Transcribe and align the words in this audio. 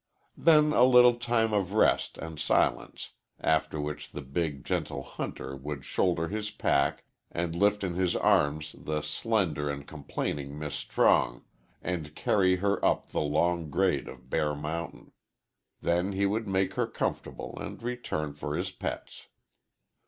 Then 0.39 0.73
a 0.73 0.83
little 0.83 1.13
time 1.13 1.53
of 1.53 1.73
rest 1.73 2.17
and 2.17 2.39
silence, 2.39 3.11
after 3.39 3.79
which 3.79 4.13
the 4.13 4.23
big, 4.23 4.65
gentle 4.65 5.03
hunter 5.03 5.55
would 5.55 5.85
shoulder 5.85 6.27
his 6.27 6.49
pack 6.49 7.03
and 7.29 7.55
lift 7.55 7.83
in 7.83 7.93
his 7.93 8.15
arms 8.15 8.73
the 8.79 9.03
slender 9.03 9.69
and 9.69 9.85
complaining 9.87 10.57
Miss 10.57 10.73
Strong 10.73 11.43
and 11.83 12.15
carry 12.15 12.55
her 12.55 12.83
up 12.83 13.11
the 13.11 13.21
long 13.21 13.69
grade 13.69 14.07
of 14.07 14.27
Bear 14.27 14.55
Mountain. 14.55 15.11
Then 15.81 16.13
he 16.13 16.25
would 16.25 16.47
make 16.47 16.73
her 16.73 16.87
comfortable 16.87 17.55
and 17.61 17.83
return 17.83 18.33
for 18.33 18.55
his 18.57 18.71
pets. 18.71 19.27